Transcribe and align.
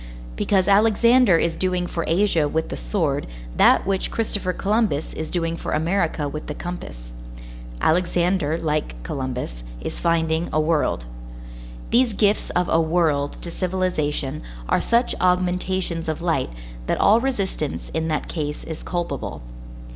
Because 0.35 0.67
Alexander 0.67 1.37
is 1.37 1.55
doing 1.55 1.85
for 1.85 2.05
Asia 2.07 2.47
with 2.49 2.69
the 2.69 2.75
sword 2.75 3.27
that 3.55 3.85
which 3.85 4.09
Christopher 4.09 4.51
Columbus 4.51 5.13
is 5.13 5.29
doing 5.29 5.55
for 5.55 5.73
America 5.73 6.27
with 6.27 6.47
the 6.47 6.55
compass; 6.55 7.13
Alexander 7.79 8.57
like 8.57 8.95
Columbus, 9.03 9.63
is 9.79 9.99
finding 9.99 10.49
a 10.51 10.59
world. 10.59 11.05
These 11.91 12.13
gifts 12.13 12.49
of 12.49 12.67
a 12.67 12.81
world 12.81 13.33
to 13.43 13.51
civilization 13.51 14.41
are 14.67 14.81
such 14.81 15.13
augmentations 15.21 16.09
of 16.09 16.19
light, 16.19 16.49
that 16.87 16.99
all 16.99 17.19
resistance 17.19 17.91
in 17.93 18.07
that 18.07 18.27
case 18.27 18.63
is 18.63 18.81
culpable. 18.81 19.43